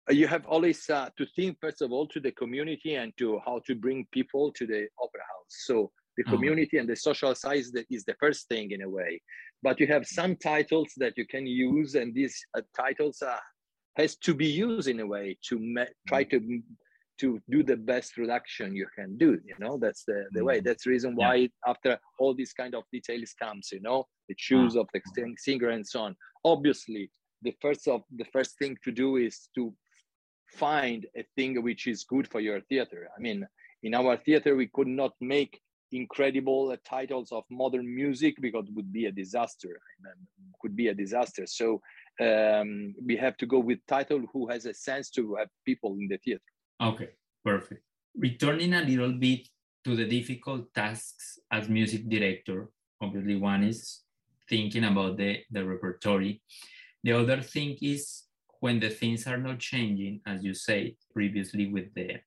You 0.10 0.28
have 0.28 0.46
always 0.46 0.90
uh, 0.90 1.10
to 1.18 1.26
think 1.36 1.58
first 1.60 1.82
of 1.82 1.92
all 1.92 2.08
to 2.08 2.20
the 2.20 2.32
community 2.32 2.96
and 2.96 3.12
to 3.18 3.40
how 3.46 3.62
to 3.68 3.76
bring 3.76 4.08
people 4.12 4.52
to 4.54 4.66
the 4.66 4.88
opera 5.02 5.22
house. 5.22 5.54
So 5.66 5.92
the 6.16 6.24
uh-huh. 6.24 6.36
community 6.36 6.78
and 6.78 6.90
the 6.90 6.96
social 6.96 7.36
size 7.36 7.72
is 7.90 8.06
the 8.06 8.16
first 8.20 8.48
thing 8.48 8.72
in 8.72 8.82
a 8.82 8.90
way 8.90 9.22
but 9.64 9.80
you 9.80 9.88
have 9.88 10.06
some 10.06 10.36
titles 10.36 10.92
that 10.98 11.14
you 11.18 11.26
can 11.26 11.46
use 11.48 11.96
and 11.96 12.14
these 12.14 12.36
uh, 12.56 12.62
titles 12.76 13.22
uh, 13.22 13.38
has 13.96 14.16
to 14.18 14.34
be 14.34 14.46
used 14.46 14.88
in 14.88 15.00
a 15.00 15.06
way 15.06 15.38
to 15.48 15.60
me- 15.60 15.86
try 16.08 16.24
to 16.24 16.62
to 17.20 17.42
do 17.50 17.64
the 17.64 17.76
best 17.76 18.14
production 18.14 18.76
you 18.76 18.86
can 18.96 19.18
do 19.18 19.40
you 19.44 19.56
know 19.60 19.78
that's 19.82 20.04
the, 20.04 20.26
the 20.34 20.44
way 20.44 20.58
mm-hmm. 20.58 20.68
that's 20.68 20.84
the 20.84 20.90
reason 20.92 21.16
why 21.16 21.36
yeah. 21.36 21.48
after 21.66 21.98
all 22.20 22.36
these 22.36 22.54
kind 22.54 22.76
of 22.76 22.84
details 22.92 23.34
comes 23.42 23.70
you 23.72 23.82
know 23.82 24.06
the 24.30 24.36
choose 24.38 24.76
uh-huh. 24.76 24.82
of 24.82 24.88
the 25.16 25.36
singer 25.38 25.70
and 25.70 25.88
so 25.88 26.02
on 26.02 26.16
obviously 26.46 27.10
the 27.42 27.56
first 27.60 27.88
of 27.88 28.02
the 28.18 28.26
first 28.26 28.58
thing 28.60 28.78
to 28.84 28.92
do 28.92 29.16
is 29.16 29.50
to 29.56 29.74
find 30.58 31.06
a 31.16 31.24
thing 31.36 31.62
which 31.64 31.88
is 31.88 32.04
good 32.04 32.28
for 32.28 32.40
your 32.40 32.60
theater. 32.62 33.10
I 33.16 33.20
mean 33.20 33.48
in 33.84 33.94
our 33.94 34.18
theater 34.18 34.56
we 34.56 34.68
could 34.68 34.88
not 34.88 35.14
make 35.22 35.62
incredible 35.92 36.76
titles 36.84 37.32
of 37.32 37.44
modern 37.50 37.88
music 38.02 38.36
because 38.42 38.66
it 38.68 38.76
would 38.76 38.92
be 38.92 39.06
a 39.06 39.12
disaster. 39.12 39.80
Could 40.62 40.76
be 40.76 40.88
a 40.88 40.94
disaster. 40.94 41.46
So 41.46 41.82
um, 42.28 42.96
we 43.06 43.16
have 43.16 43.38
to 43.38 43.46
go 43.46 43.60
with 43.60 43.80
title 43.88 44.22
who 44.34 44.50
has 44.50 44.66
a 44.66 44.74
sense 44.74 45.10
to 45.12 45.36
have 45.36 45.50
people 45.66 45.92
in 46.00 46.08
the 46.08 46.18
theater. 46.18 46.50
Okay 46.82 47.10
perfect. 47.44 47.84
Returning 48.18 48.74
a 48.74 48.82
little 48.82 49.14
bit 49.14 49.48
to 49.86 49.96
the 49.96 50.06
difficult 50.06 50.74
tasks 50.74 51.40
as 51.52 51.70
music 51.70 52.10
director 52.10 52.70
obviously 53.02 53.36
one 53.36 53.64
is 53.64 54.02
thinking 54.50 54.86
about 54.86 55.18
the, 55.18 55.40
the 55.52 55.64
repertory. 55.64 56.42
The 57.04 57.14
other 57.14 57.42
thing 57.42 57.78
is 57.82 58.24
when 58.60 58.80
the 58.80 58.90
things 58.90 59.28
are 59.28 59.38
not 59.38 59.60
changing 59.60 60.22
as 60.26 60.44
you 60.44 60.54
said 60.54 60.92
previously 61.14 61.68
with 61.68 61.94
the 61.96 62.18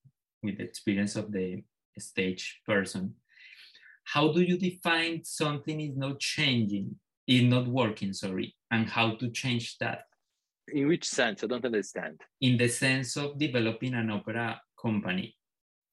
with 0.42 0.58
the 0.58 0.64
experience 0.64 1.16
of 1.16 1.30
the 1.32 1.62
stage 1.99 2.60
person 2.66 3.14
how 4.12 4.32
do 4.32 4.40
you 4.42 4.58
define 4.58 5.22
something 5.25 5.80
is 5.80 5.96
not 5.96 6.18
changing, 6.18 6.96
is 7.28 7.44
not 7.44 7.68
working, 7.68 8.12
sorry, 8.12 8.56
and 8.70 8.88
how 8.88 9.14
to 9.16 9.30
change 9.30 9.78
that? 9.78 10.02
In 10.72 10.88
which 10.88 11.04
sense? 11.04 11.44
I 11.44 11.46
don't 11.46 11.64
understand. 11.64 12.20
In 12.40 12.56
the 12.56 12.68
sense 12.68 13.16
of 13.16 13.38
developing 13.38 13.94
an 13.94 14.10
opera 14.10 14.60
company 14.80 15.37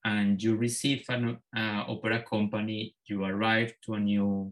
and 0.04 0.42
you 0.42 0.56
receive 0.56 1.06
an 1.10 1.38
uh, 1.56 1.84
opera 1.88 2.24
company, 2.24 2.96
you 3.06 3.24
arrive 3.24 3.74
to 3.86 3.94
a 3.94 4.00
new, 4.00 4.52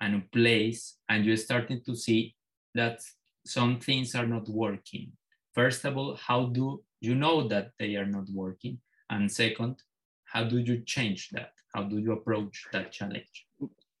a 0.00 0.08
new 0.08 0.22
place 0.32 0.98
and 1.08 1.24
you're 1.24 1.36
starting 1.36 1.80
to 1.86 1.96
see 1.96 2.36
that 2.74 3.00
some 3.44 3.78
things 3.78 4.14
are 4.14 4.26
not 4.26 4.48
working. 4.48 5.12
First 5.52 5.84
of 5.84 5.96
all, 5.96 6.16
how 6.16 6.46
do 6.46 6.82
you 7.00 7.14
know 7.14 7.46
that 7.48 7.70
they 7.78 7.96
are 7.96 8.06
not 8.06 8.28
working? 8.32 8.78
And 9.10 9.30
second, 9.30 9.82
how 10.24 10.44
do 10.44 10.58
you 10.58 10.82
change 10.84 11.28
that? 11.30 11.52
How 11.74 11.82
do 11.82 11.98
you 11.98 12.12
approach 12.12 12.66
that 12.72 12.92
challenge? 12.92 13.46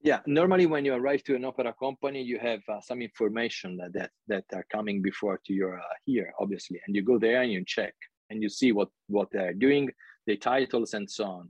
Yeah, 0.02 0.20
normally 0.26 0.66
when 0.66 0.84
you 0.84 0.94
arrive 0.94 1.22
to 1.24 1.36
an 1.36 1.44
opera 1.44 1.74
company, 1.78 2.22
you 2.22 2.38
have 2.38 2.60
uh, 2.68 2.80
some 2.80 3.02
information 3.02 3.76
that, 3.76 3.92
that 3.92 4.10
that 4.26 4.44
are 4.52 4.66
coming 4.72 5.00
before 5.00 5.38
to 5.46 5.52
your 5.52 5.78
uh, 5.78 5.94
here, 6.04 6.32
obviously, 6.40 6.80
and 6.86 6.96
you 6.96 7.02
go 7.02 7.18
there 7.18 7.42
and 7.42 7.52
you 7.52 7.64
check 7.64 7.94
and 8.28 8.42
you 8.42 8.48
see 8.48 8.72
what 8.72 8.88
what 9.06 9.28
they're 9.30 9.54
doing, 9.54 9.90
the 10.26 10.36
titles 10.36 10.94
and 10.94 11.08
so 11.08 11.24
on. 11.24 11.48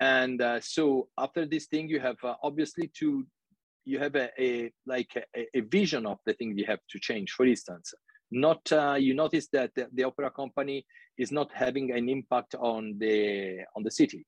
And 0.00 0.40
uh, 0.40 0.60
so 0.60 1.08
after 1.18 1.44
this 1.46 1.66
thing, 1.66 1.88
you 1.88 2.00
have 2.00 2.16
uh, 2.24 2.34
obviously 2.42 2.90
to 3.00 3.26
you 3.84 3.98
have 3.98 4.14
a, 4.16 4.30
a 4.40 4.72
like 4.86 5.10
a, 5.36 5.46
a, 5.54 5.60
vision 5.60 6.06
of 6.06 6.18
the 6.26 6.32
thing 6.34 6.56
you 6.56 6.64
have 6.66 6.80
to 6.90 6.98
change. 6.98 7.32
For 7.32 7.46
instance, 7.46 7.92
not 8.30 8.60
uh, 8.72 8.96
you 8.98 9.14
notice 9.14 9.48
that 9.52 9.70
the, 9.74 9.88
the 9.92 10.04
opera 10.04 10.30
company 10.30 10.84
is 11.18 11.30
not 11.30 11.50
having 11.52 11.92
an 11.92 12.08
impact 12.08 12.54
on 12.54 12.96
the 12.98 13.58
on 13.76 13.82
the 13.82 13.90
city. 13.90 14.26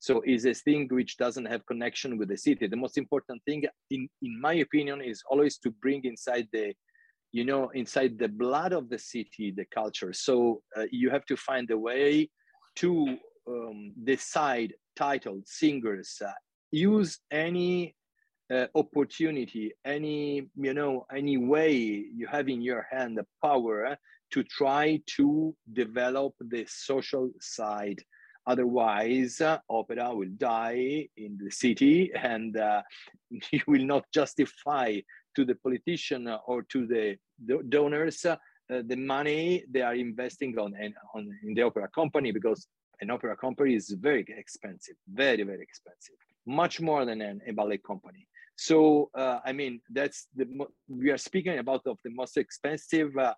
So 0.00 0.22
is 0.24 0.46
a 0.46 0.54
thing 0.54 0.88
which 0.90 1.16
doesn't 1.16 1.46
have 1.46 1.66
connection 1.66 2.18
with 2.18 2.28
the 2.28 2.36
city. 2.36 2.68
The 2.68 2.76
most 2.76 2.98
important 2.98 3.42
thing 3.44 3.64
in 3.90 4.08
in 4.22 4.40
my 4.40 4.54
opinion 4.54 5.00
is 5.00 5.22
always 5.30 5.58
to 5.58 5.70
bring 5.70 6.04
inside 6.04 6.48
the 6.52 6.74
you 7.32 7.44
know 7.44 7.70
inside 7.70 8.18
the 8.18 8.28
blood 8.28 8.72
of 8.72 8.88
the 8.88 8.98
city 8.98 9.52
the 9.56 9.66
culture. 9.66 10.12
So 10.12 10.62
uh, 10.76 10.84
you 10.90 11.10
have 11.10 11.24
to 11.26 11.36
find 11.36 11.70
a 11.70 11.78
way 11.78 12.30
to 12.76 13.16
um, 13.48 13.92
decide 14.04 14.74
title 14.94 15.40
singers 15.46 16.20
uh, 16.24 16.30
use 16.70 17.18
any 17.30 17.94
uh, 18.50 18.66
opportunity 18.74 19.72
any 19.84 20.48
you 20.56 20.74
know 20.74 21.06
any 21.14 21.36
way 21.36 21.72
you 21.72 22.26
have 22.26 22.48
in 22.48 22.60
your 22.62 22.86
hand 22.90 23.18
the 23.18 23.26
power 23.42 23.96
to 24.30 24.42
try 24.44 25.00
to 25.06 25.54
develop 25.72 26.34
the 26.40 26.64
social 26.68 27.30
side. 27.40 27.98
Otherwise 28.46 29.40
uh, 29.40 29.58
opera 29.68 30.14
will 30.14 30.30
die 30.36 31.06
in 31.16 31.38
the 31.42 31.50
city 31.50 32.10
and 32.14 32.56
uh, 32.56 32.82
you 33.52 33.60
will 33.66 33.84
not 33.84 34.04
justify 34.12 34.98
to 35.36 35.44
the 35.44 35.54
politician 35.56 36.34
or 36.46 36.62
to 36.62 36.86
the 36.86 37.16
donors 37.68 38.24
uh, 38.24 38.36
the 38.68 38.96
money 38.96 39.64
they 39.70 39.82
are 39.82 39.94
investing 39.94 40.58
on, 40.58 40.74
on 41.14 41.28
in 41.44 41.54
the 41.54 41.62
opera 41.62 41.88
company 41.94 42.32
because 42.32 42.66
an 43.00 43.10
opera 43.10 43.36
company 43.36 43.74
is 43.74 43.94
very 44.00 44.24
expensive 44.36 44.96
very 45.12 45.42
very 45.42 45.62
expensive 45.62 46.16
much 46.46 46.80
more 46.80 47.04
than 47.04 47.20
an, 47.20 47.40
a 47.46 47.52
ballet 47.52 47.78
company 47.78 48.26
so 48.58 49.08
uh, 49.14 49.38
I 49.44 49.52
mean, 49.52 49.80
that's 49.88 50.26
the 50.34 50.46
we 50.88 51.10
are 51.10 51.18
speaking 51.18 51.58
about 51.58 51.82
of 51.86 51.98
the 52.04 52.10
most 52.10 52.36
expensive 52.36 53.16
uh, 53.16 53.34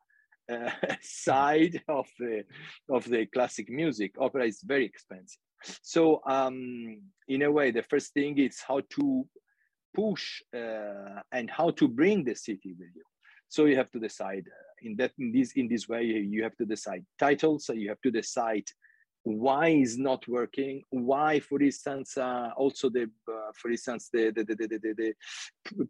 uh, 0.50 0.70
side 1.02 1.82
of 1.88 2.08
the 2.18 2.44
of 2.88 3.04
the 3.04 3.26
classic 3.26 3.68
music. 3.68 4.14
Opera 4.18 4.46
is 4.46 4.62
very 4.64 4.86
expensive. 4.86 5.38
So 5.82 6.22
um, 6.26 7.02
in 7.28 7.42
a 7.42 7.52
way, 7.52 7.70
the 7.70 7.82
first 7.82 8.14
thing 8.14 8.38
is 8.38 8.62
how 8.66 8.80
to 8.96 9.26
push 9.94 10.40
uh, 10.56 11.20
and 11.32 11.50
how 11.50 11.70
to 11.72 11.86
bring 11.86 12.24
the 12.24 12.34
city 12.34 12.74
with 12.78 12.88
you. 12.94 13.02
So 13.50 13.66
you 13.66 13.76
have 13.76 13.90
to 13.90 13.98
decide 13.98 14.46
uh, 14.48 14.88
in 14.88 14.96
that 14.96 15.12
in 15.18 15.32
this 15.32 15.52
in 15.52 15.68
this 15.68 15.86
way 15.86 16.04
you 16.04 16.42
have 16.44 16.56
to 16.56 16.64
decide 16.64 17.04
titles. 17.18 17.66
So 17.66 17.74
you 17.74 17.90
have 17.90 18.00
to 18.00 18.10
decide 18.10 18.64
why 19.30 19.68
is 19.68 19.98
not 19.98 20.26
working 20.28 20.82
why 20.90 21.40
for 21.40 21.60
instance 21.62 22.16
uh, 22.16 22.50
also 22.56 22.88
the 22.88 23.04
uh, 23.28 23.52
for 23.54 23.70
instance 23.70 24.08
the 24.12 24.30
the, 24.30 24.44
the, 24.44 24.54
the, 24.56 24.94
the, 24.94 25.14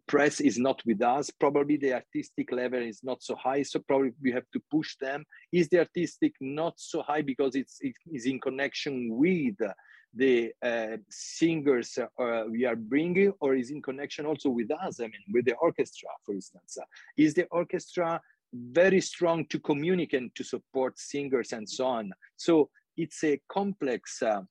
press 0.07 0.39
is 0.41 0.57
not 0.57 0.81
with 0.85 1.01
us. 1.01 1.29
Probably 1.29 1.77
the 1.77 1.93
artistic 1.93 2.51
level 2.51 2.81
is 2.81 3.01
not 3.03 3.23
so 3.23 3.35
high 3.35 3.63
so 3.63 3.79
probably 3.79 4.11
we 4.21 4.31
have 4.31 4.49
to 4.53 4.61
push 4.69 4.95
them. 4.99 5.25
Is 5.51 5.69
the 5.69 5.79
artistic 5.79 6.33
not 6.39 6.73
so 6.77 7.01
high 7.01 7.21
because 7.21 7.55
it's 7.55 7.77
it 7.81 7.95
is 8.11 8.25
in 8.25 8.39
connection 8.39 9.09
with 9.11 9.55
the 10.13 10.51
uh, 10.61 10.97
singers 11.09 11.97
uh, 11.97 12.43
we 12.49 12.65
are 12.65 12.75
bringing 12.75 13.31
or 13.39 13.55
is 13.55 13.71
in 13.71 13.81
connection 13.81 14.25
also 14.25 14.49
with 14.49 14.69
us 14.69 14.99
i 14.99 15.03
mean 15.03 15.23
with 15.31 15.45
the 15.45 15.55
orchestra 15.55 16.09
for 16.25 16.33
instance? 16.33 16.77
Is 17.17 17.33
the 17.33 17.45
orchestra 17.51 18.21
very 18.53 19.01
strong 19.01 19.45
to 19.45 19.59
communicate 19.59 20.21
and 20.21 20.35
to 20.35 20.43
support 20.43 20.99
singers 20.99 21.53
and 21.53 21.69
so 21.69 21.85
on? 21.85 22.11
So 22.35 22.69
it's 23.01 23.23
a 23.23 23.39
complex 23.49 24.21
uh, 24.21 24.41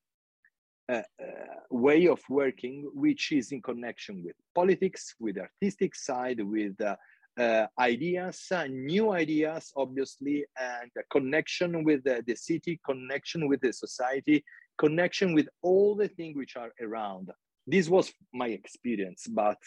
uh, 0.90 1.02
uh, 1.22 1.60
way 1.70 2.08
of 2.08 2.20
working, 2.28 2.90
which 2.94 3.30
is 3.30 3.52
in 3.52 3.62
connection 3.62 4.24
with 4.24 4.34
politics, 4.56 5.14
with 5.20 5.38
artistic 5.38 5.94
side, 5.94 6.40
with 6.40 6.74
uh, 6.80 6.96
uh, 7.38 7.66
ideas, 7.78 8.44
uh, 8.50 8.66
new 8.66 9.12
ideas, 9.12 9.70
obviously, 9.76 10.44
and 10.58 10.90
connection 11.12 11.84
with 11.84 12.02
the, 12.02 12.36
city, 12.36 12.80
connection 12.84 13.46
with 13.48 13.60
the 13.60 13.72
society, 13.72 14.44
connection 14.78 15.32
with 15.32 15.48
all 15.62 15.94
the 15.94 16.08
things 16.08 16.36
which 16.36 16.56
are 16.56 16.72
around. 16.82 17.30
This 17.68 17.88
was 17.88 18.12
my 18.34 18.48
experience, 18.48 19.28
but 19.28 19.62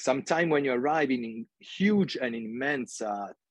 sometime 0.00 0.48
when 0.50 0.64
you 0.64 0.72
arrive 0.72 1.12
in 1.12 1.46
huge 1.60 2.16
and 2.20 2.34
immense 2.34 3.00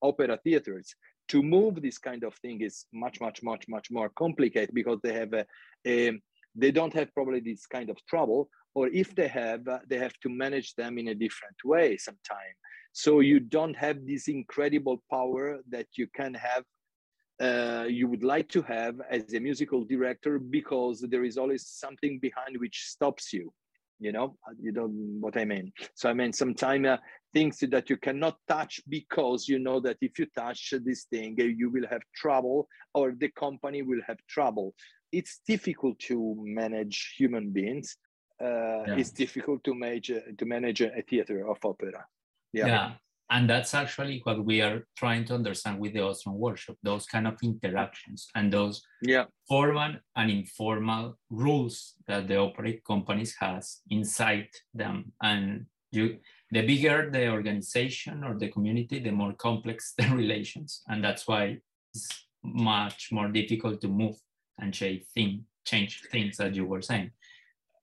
opera 0.01 0.38
theaters, 0.43 0.93
to 1.27 1.43
move 1.43 1.81
this 1.81 1.98
kind 1.98 2.24
of 2.24 2.34
thing 2.36 2.62
is 2.62 2.86
much 2.93 3.19
much 3.19 3.43
much 3.43 3.65
much 3.67 3.91
more 3.91 4.10
complicated 4.10 4.74
because 4.74 5.00
they 5.03 5.13
have 5.13 5.34
a, 5.34 5.46
a 5.86 6.12
they 6.55 6.72
don't 6.72 6.93
have 6.93 7.13
probably 7.13 7.39
this 7.39 7.65
kind 7.65 7.89
of 7.89 7.98
trouble 8.07 8.50
or 8.74 8.88
if 8.88 9.15
they 9.15 9.27
have 9.27 9.67
uh, 9.67 9.79
they 9.89 9.98
have 9.98 10.13
to 10.22 10.29
manage 10.29 10.74
them 10.75 10.98
in 10.98 11.10
a 11.10 11.15
different 11.15 11.57
way 11.63 11.98
sometime. 11.98 12.55
So 12.93 13.19
you 13.19 13.39
don't 13.39 13.75
have 13.75 14.05
this 14.05 14.27
incredible 14.27 15.03
power 15.12 15.60
that 15.69 15.88
you 15.98 16.07
can 16.15 16.34
have 16.34 16.63
uh, 17.39 17.86
you 17.88 18.07
would 18.07 18.24
like 18.24 18.50
to 18.50 18.63
have 18.63 18.96
as 19.12 19.31
a 19.34 19.39
musical 19.39 19.84
director 19.84 20.39
because 20.39 21.05
there 21.12 21.24
is 21.24 21.38
always 21.38 21.67
something 21.67 22.17
behind 22.19 22.57
which 22.57 22.86
stops 22.88 23.31
you 23.34 23.53
you 24.00 24.12
know? 24.12 24.38
Uh, 24.48 24.53
you 24.62 24.72
know 24.72 24.88
what 24.88 25.38
i 25.38 25.46
mean? 25.46 25.72
So 25.96 26.10
i 26.10 26.13
mean 26.13 26.34
sometimes 26.34 26.88
uh, 26.88 26.98
things 27.38 27.58
that 27.75 27.88
you 27.91 27.98
cannot 27.98 28.36
touch 28.48 28.74
because 28.89 29.48
you 29.48 29.60
know 29.60 29.79
that 29.79 29.98
if 30.01 30.13
you 30.20 30.25
touch 30.36 30.74
this 30.88 31.01
thing, 31.12 31.36
you 31.62 31.70
will 31.75 31.88
have 31.94 32.01
trouble 32.15 32.67
or 32.96 33.06
the 33.24 33.32
company 33.46 33.79
will 33.84 34.03
have 34.10 34.17
trouble. 34.27 34.74
It's 35.12 35.34
difficult 35.53 36.00
to 36.10 36.17
manage 36.39 36.98
human 37.20 37.46
beings. 37.58 37.88
Uh, 38.41 38.48
yeah. 38.48 39.00
It's 39.00 39.12
difficult 39.24 39.60
to 39.67 39.74
manage 39.86 40.10
to 40.39 40.46
manage 40.56 40.82
a 40.82 41.03
theater 41.10 41.38
of 41.51 41.58
opera. 41.72 42.03
Yeah. 42.53 42.67
yeah. 42.74 42.88
And 43.29 43.44
that's 43.51 43.74
actually 43.74 44.22
what 44.24 44.39
we 44.50 44.62
are 44.67 44.79
trying 45.01 45.24
to 45.25 45.34
understand 45.39 45.75
with 45.79 45.94
the 45.94 46.03
Ostrom 46.10 46.38
workshop, 46.46 46.77
those 46.82 47.06
kind 47.13 47.27
of 47.27 47.36
interactions 47.44 48.20
and 48.36 48.46
those 48.58 48.75
yeah. 49.01 49.25
formal 49.50 49.94
and 50.15 50.32
informal 50.32 51.06
rules 51.29 51.75
that 52.08 52.27
the 52.29 52.38
operate 52.38 52.82
companies 52.91 53.36
has 53.39 53.82
inside 53.89 54.50
them. 54.74 55.12
And 55.22 55.65
you 55.91 56.17
the 56.51 56.65
bigger 56.65 57.09
the 57.11 57.29
organization 57.29 58.23
or 58.23 58.37
the 58.37 58.49
community, 58.49 58.99
the 58.99 59.11
more 59.11 59.33
complex 59.33 59.93
the 59.97 60.07
relations. 60.15 60.83
And 60.87 61.03
that's 61.03 61.27
why 61.27 61.57
it's 61.93 62.25
much 62.43 63.09
more 63.11 63.27
difficult 63.27 63.81
to 63.81 63.87
move 63.87 64.15
and 64.59 64.73
change, 64.73 65.03
thing, 65.13 65.45
change 65.65 66.01
things 66.11 66.39
as 66.39 66.55
you 66.55 66.65
were 66.65 66.81
saying. 66.81 67.11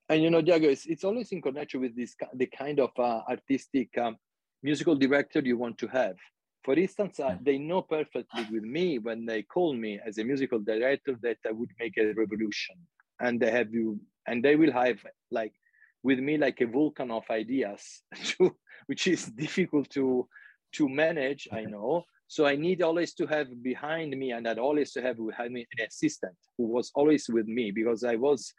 And 0.08 0.22
you 0.22 0.30
know, 0.30 0.42
Diego, 0.42 0.68
it's, 0.68 0.86
it's 0.86 1.04
always 1.04 1.32
in 1.32 1.40
connection 1.40 1.80
with 1.80 1.96
this 1.96 2.14
the 2.34 2.46
kind 2.46 2.78
of 2.78 2.90
uh, 2.98 3.22
artistic 3.28 3.96
um, 3.98 4.16
musical 4.62 4.94
director 4.94 5.40
you 5.40 5.56
want 5.56 5.78
to 5.78 5.86
have. 5.88 6.16
For 6.62 6.74
instance, 6.74 7.20
uh, 7.20 7.36
they 7.42 7.58
know 7.58 7.82
perfectly 7.82 8.46
with 8.50 8.64
me 8.64 8.98
when 8.98 9.26
they 9.26 9.42
call 9.42 9.74
me 9.74 10.00
as 10.06 10.18
a 10.18 10.24
musical 10.24 10.58
director 10.58 11.16
that 11.22 11.38
I 11.46 11.52
would 11.52 11.70
make 11.78 11.96
a 11.98 12.12
revolution, 12.12 12.76
and 13.20 13.40
they 13.40 13.50
have 13.50 13.72
you, 13.72 14.00
and 14.26 14.42
they 14.42 14.56
will 14.56 14.72
have 14.72 14.98
like 15.30 15.52
with 16.04 16.20
me 16.20 16.36
like 16.36 16.60
a 16.60 16.66
volcano 16.66 17.16
of 17.16 17.24
ideas, 17.30 18.02
to, 18.24 18.54
which 18.86 19.08
is 19.08 19.24
difficult 19.26 19.90
to 19.90 20.28
to 20.74 20.88
manage. 20.88 21.48
I 21.52 21.64
know. 21.74 22.04
So 22.28 22.46
I 22.46 22.56
need 22.56 22.82
always 22.82 23.14
to 23.14 23.26
have 23.26 23.48
behind 23.62 24.16
me, 24.16 24.32
and 24.32 24.46
I 24.46 24.54
always 24.54 24.92
to 24.92 25.02
have 25.02 25.16
behind 25.16 25.52
me 25.52 25.66
an 25.76 25.86
assistant 25.86 26.36
who 26.56 26.66
was 26.66 26.92
always 26.94 27.26
with 27.28 27.46
me 27.46 27.70
because 27.70 28.04
I 28.04 28.16
was 28.16 28.52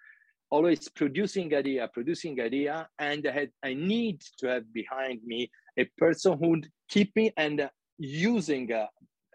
always 0.51 0.87
producing 0.89 1.53
idea, 1.53 1.89
producing 1.93 2.39
idea, 2.41 2.87
and 2.99 3.25
I 3.27 3.31
had 3.31 3.49
I 3.63 3.73
need 3.73 4.21
to 4.39 4.47
have 4.47 4.71
behind 4.73 5.21
me 5.23 5.49
a 5.77 5.85
person 5.97 6.37
who 6.37 6.49
would 6.49 6.67
keep 6.89 7.15
me 7.15 7.31
and 7.37 7.69
using, 7.97 8.71
uh, 8.71 8.87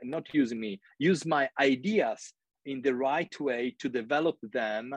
not 0.03 0.27
using 0.33 0.61
me, 0.61 0.81
use 0.99 1.27
my 1.27 1.49
ideas 1.61 2.33
in 2.67 2.83
the 2.83 2.95
right 2.95 3.35
way 3.41 3.75
to 3.81 3.89
develop 3.89 4.37
them 4.53 4.95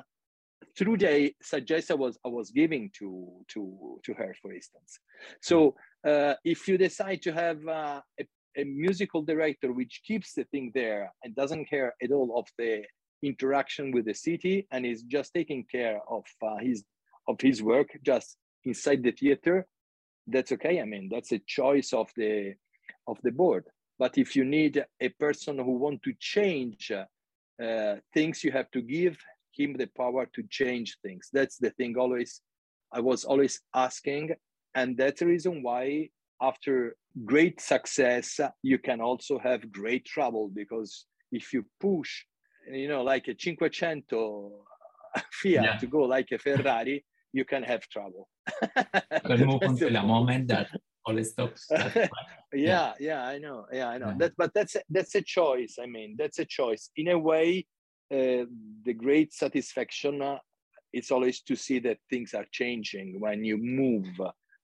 through 0.78 0.98
the 0.98 1.34
suggestion 1.42 1.96
I 1.96 2.00
was 2.00 2.18
I 2.26 2.30
was 2.30 2.52
giving 2.52 2.90
to 3.00 3.32
to 3.50 4.00
to 4.04 4.14
her, 4.14 4.36
for 4.42 4.54
instance. 4.54 5.00
So 5.42 5.76
uh, 6.06 6.34
if 6.44 6.68
you 6.68 6.78
decide 6.78 7.22
to 7.24 7.34
have 7.34 7.60
uh, 7.68 8.02
a, 8.20 8.26
a, 8.58 8.64
musical 8.64 9.22
director 9.22 9.72
which 9.72 10.02
keeps 10.06 10.34
the 10.34 10.46
thing 10.46 10.72
there 10.74 11.12
and 11.24 11.36
doesn't 11.36 11.66
care 11.66 11.94
at 12.04 12.12
all 12.12 12.38
of 12.38 12.48
the 12.58 12.84
interaction 13.22 13.92
with 13.92 14.06
the 14.06 14.14
city 14.14 14.68
and 14.72 14.86
is 14.86 15.04
just 15.04 15.34
taking 15.34 15.64
care 15.72 16.00
of 16.10 16.26
uh, 16.42 16.58
his 16.58 16.84
of 17.28 17.40
his 17.40 17.64
work 17.64 17.90
just 18.06 18.38
inside 18.66 19.04
the 19.04 19.12
theater, 19.12 19.66
that's 20.28 20.52
okay. 20.52 20.82
I 20.82 20.86
mean, 20.86 21.10
that's 21.12 21.32
a 21.32 21.40
choice 21.40 21.94
of 21.94 22.10
the 22.16 22.54
of 23.08 23.18
the 23.24 23.32
board. 23.32 23.66
But 24.00 24.18
if 24.18 24.36
you 24.36 24.44
need 24.44 24.84
a 25.00 25.10
person 25.10 25.58
who 25.60 25.74
want 25.78 26.02
to 26.04 26.14
change 26.20 26.92
uh, 26.92 27.96
things, 28.14 28.44
you 28.44 28.52
have 28.52 28.70
to 28.72 28.82
give 28.82 29.18
him 29.56 29.76
the 29.78 29.88
power 29.98 30.28
to 30.34 30.44
change 30.50 30.98
things. 31.04 31.30
That's 31.32 31.58
the 31.58 31.72
thing. 31.72 31.96
Always, 31.98 32.42
I 32.92 33.00
was 33.00 33.24
always 33.24 33.62
asking, 33.74 34.32
and 34.76 34.98
that's 34.98 35.20
the 35.20 35.28
reason 35.28 35.64
why 35.64 36.10
after 36.42 36.96
great 37.26 37.62
success, 37.62 38.40
you 38.62 38.78
can 38.78 39.02
also 39.02 39.40
have 39.40 39.72
great 39.72 40.06
trouble 40.06 40.50
because 40.54 41.06
if 41.32 41.54
you 41.54 41.66
push, 41.80 42.26
you 42.72 42.88
know, 42.88 43.04
like 43.04 43.28
a 43.28 43.34
Cinquecento 43.34 44.52
Fiat 45.32 45.64
yeah. 45.64 45.78
to 45.78 45.88
go 45.88 46.00
like 46.00 46.28
a 46.32 46.38
Ferrari, 46.38 47.06
you 47.32 47.46
can 47.46 47.64
have 47.64 47.82
trouble. 47.90 48.30
But 48.76 49.40
move 49.40 49.62
until 49.62 49.92
the 49.94 50.04
moment 50.04 50.48
that 50.50 50.68
all 51.06 51.24
stops. 51.24 51.68
yeah, 51.72 52.08
yeah, 52.54 52.94
yeah, 53.00 53.24
I 53.26 53.38
know. 53.38 53.66
Yeah, 53.72 53.90
I 53.90 53.98
know. 53.98 54.08
Yeah. 54.10 54.18
That, 54.20 54.34
but 54.38 54.52
that's 54.54 54.76
a, 54.76 54.82
that's 54.90 55.16
a 55.16 55.22
choice. 55.22 55.78
I 55.82 55.86
mean, 55.86 56.16
that's 56.18 56.40
a 56.40 56.46
choice. 56.46 56.90
In 56.96 57.10
a 57.10 57.18
way, 57.18 57.66
uh, 58.14 58.46
the 58.86 58.94
great 58.94 59.34
satisfaction 59.34 60.22
uh, 60.22 60.38
is 60.94 61.10
always 61.10 61.42
to 61.42 61.56
see 61.56 61.80
that 61.80 61.98
things 62.10 62.34
are 62.34 62.46
changing 62.52 63.20
when 63.20 63.44
you 63.44 63.58
move 63.58 64.08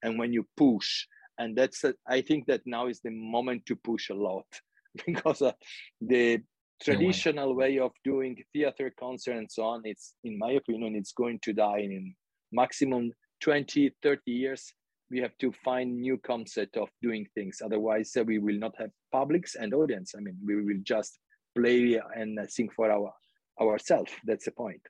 and 0.04 0.20
when 0.20 0.32
you 0.32 0.46
push. 0.56 1.06
And 1.40 1.58
that's, 1.58 1.84
uh, 1.84 1.94
I 2.08 2.22
think 2.22 2.46
that 2.46 2.62
now 2.66 2.88
is 2.88 3.00
the 3.02 3.10
moment 3.10 3.66
to 3.66 3.76
push 3.76 4.10
a 4.10 4.14
lot 4.14 4.46
because 5.06 5.42
uh, 5.42 5.54
the 6.00 6.42
traditional 6.82 7.56
way 7.56 7.80
of 7.80 7.92
doing 8.04 8.38
theater 8.54 8.94
concert 9.00 9.38
and 9.38 9.52
so 9.52 9.64
on, 9.64 9.82
it's, 9.84 10.14
in 10.24 10.38
my 10.38 10.52
opinion, 10.52 10.96
it's 10.96 11.14
going 11.14 11.40
to 11.44 11.54
die 11.54 11.80
in 11.80 12.14
maximum 12.52 13.12
20, 13.42 13.92
30 14.04 14.22
years, 14.32 14.74
we 15.10 15.20
have 15.20 15.36
to 15.40 15.52
find 15.64 16.00
new 16.00 16.18
concept 16.20 16.78
of 16.78 16.90
doing 17.02 17.26
things. 17.34 17.62
Otherwise, 17.66 18.16
uh, 18.16 18.24
we 18.24 18.38
will 18.38 18.60
not 18.60 18.76
have 18.78 18.92
publics 19.12 19.56
and 19.56 19.74
audience. 19.74 20.14
I 20.16 20.20
mean, 20.20 20.38
we 20.46 20.56
will 20.64 20.82
just 20.84 21.18
play 21.58 22.00
and 22.16 22.40
sing 22.48 22.70
for 22.76 22.92
our 22.92 23.12
ourselves. 23.60 24.12
That's 24.26 24.46
the 24.46 24.52
point. 24.52 24.82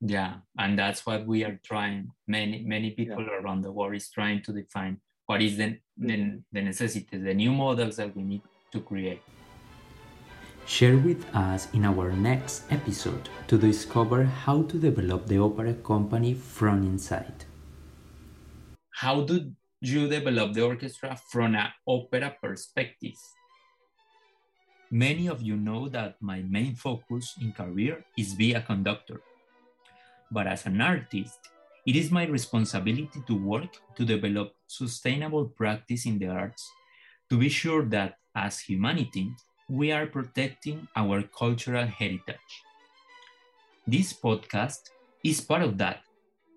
Yeah, 0.00 0.36
and 0.58 0.78
that's 0.78 1.04
what 1.04 1.26
we 1.26 1.44
are 1.44 1.60
trying. 1.64 2.10
Many 2.26 2.64
many 2.64 2.90
people 2.92 3.22
yeah. 3.22 3.38
around 3.40 3.62
the 3.62 3.72
world 3.72 3.94
is 3.94 4.08
trying 4.08 4.42
to 4.44 4.52
define 4.52 5.00
what 5.26 5.42
is 5.42 5.58
the, 5.58 5.78
the, 5.96 6.14
mm-hmm. 6.14 6.38
the 6.52 6.62
necessity, 6.62 7.18
the 7.18 7.34
new 7.34 7.52
models 7.52 7.96
that 7.96 8.16
we 8.16 8.22
need 8.22 8.42
to 8.72 8.80
create. 8.80 9.22
Share 10.66 10.96
with 10.96 11.24
us 11.34 11.68
in 11.72 11.84
our 11.84 12.12
next 12.12 12.64
episode 12.70 13.28
to 13.48 13.58
discover 13.58 14.24
how 14.24 14.62
to 14.62 14.76
develop 14.78 15.26
the 15.26 15.38
opera 15.38 15.74
company 15.74 16.34
from 16.34 16.82
inside. 16.82 17.44
How 18.90 19.22
do 19.22 19.52
you 19.80 20.08
develop 20.08 20.52
the 20.52 20.62
orchestra 20.62 21.18
from 21.30 21.54
an 21.54 21.68
opera 21.86 22.36
perspective? 22.42 23.18
Many 24.90 25.28
of 25.28 25.40
you 25.40 25.56
know 25.56 25.88
that 25.88 26.16
my 26.20 26.42
main 26.42 26.74
focus 26.74 27.34
in 27.40 27.52
career 27.52 28.04
is 28.18 28.34
be 28.34 28.54
a 28.54 28.60
conductor. 28.60 29.22
But 30.32 30.48
as 30.48 30.66
an 30.66 30.80
artist, 30.80 31.38
it 31.86 31.94
is 31.94 32.10
my 32.10 32.26
responsibility 32.26 33.22
to 33.26 33.38
work 33.38 33.70
to 33.94 34.04
develop 34.04 34.52
sustainable 34.66 35.46
practice 35.46 36.06
in 36.06 36.18
the 36.18 36.26
arts 36.26 36.68
to 37.30 37.38
be 37.38 37.48
sure 37.48 37.84
that 37.86 38.18
as 38.34 38.58
humanity, 38.58 39.30
we 39.68 39.92
are 39.92 40.06
protecting 40.06 40.88
our 40.96 41.22
cultural 41.22 41.86
heritage. 41.86 42.50
This 43.86 44.12
podcast 44.12 44.90
is 45.22 45.40
part 45.40 45.62
of 45.62 45.78
that, 45.78 46.02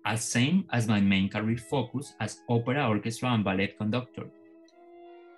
as 0.04 0.24
same 0.24 0.66
as 0.72 0.88
my 0.88 1.00
main 1.00 1.28
career 1.28 1.58
focus 1.58 2.14
as 2.18 2.40
opera, 2.48 2.88
orchestra, 2.88 3.30
and 3.30 3.44
ballet 3.44 3.74
conductor. 3.78 4.26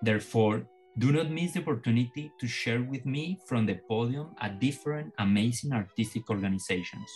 Therefore, 0.00 0.66
do 0.98 1.12
not 1.12 1.30
miss 1.30 1.52
the 1.52 1.60
opportunity 1.60 2.32
to 2.40 2.46
share 2.46 2.82
with 2.82 3.04
me 3.04 3.38
from 3.46 3.66
the 3.66 3.78
podium 3.88 4.34
at 4.40 4.60
different 4.60 5.12
amazing 5.18 5.72
artistic 5.72 6.30
organizations. 6.30 7.10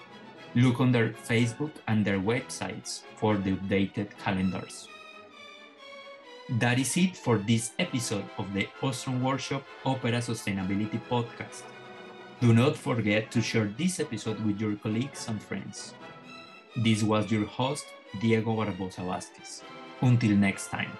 Look 0.54 0.80
on 0.80 0.92
their 0.92 1.10
Facebook 1.10 1.72
and 1.86 2.04
their 2.04 2.18
websites 2.18 3.02
for 3.16 3.36
the 3.36 3.52
updated 3.52 4.16
calendars. 4.18 4.88
That 6.56 6.78
is 6.78 6.96
it 6.96 7.14
for 7.14 7.36
this 7.36 7.72
episode 7.78 8.24
of 8.38 8.54
the 8.54 8.66
Ostrom 8.82 9.22
Workshop 9.22 9.64
Opera 9.84 10.16
Sustainability 10.24 10.98
Podcast. 11.06 11.60
Do 12.40 12.54
not 12.54 12.74
forget 12.74 13.30
to 13.32 13.42
share 13.42 13.66
this 13.76 14.00
episode 14.00 14.40
with 14.40 14.58
your 14.58 14.74
colleagues 14.76 15.28
and 15.28 15.42
friends. 15.42 15.92
This 16.74 17.02
was 17.02 17.30
your 17.30 17.44
host, 17.44 17.84
Diego 18.18 18.56
Barbosa 18.56 19.04
Vázquez. 19.04 19.60
Until 20.00 20.36
next 20.36 20.68
time. 20.68 20.90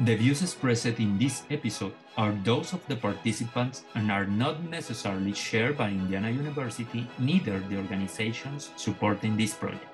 The 0.00 0.14
views 0.14 0.42
expressed 0.42 1.00
in 1.00 1.16
this 1.16 1.44
episode 1.48 1.94
are 2.18 2.36
those 2.44 2.74
of 2.74 2.86
the 2.86 2.96
participants 2.96 3.84
and 3.94 4.12
are 4.12 4.26
not 4.26 4.62
necessarily 4.64 5.32
shared 5.32 5.78
by 5.78 5.88
Indiana 5.88 6.28
University, 6.28 7.08
neither 7.18 7.60
the 7.60 7.78
organizations 7.78 8.72
supporting 8.76 9.38
this 9.38 9.54
project. 9.54 9.93